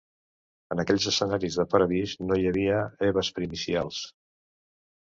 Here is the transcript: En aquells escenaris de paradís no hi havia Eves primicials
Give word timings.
En 0.75 0.79
aquells 0.83 1.05
escenaris 1.11 1.59
de 1.61 1.67
paradís 1.75 2.17
no 2.27 2.41
hi 2.45 2.49
havia 2.53 2.81
Eves 3.13 3.31
primicials 3.39 4.03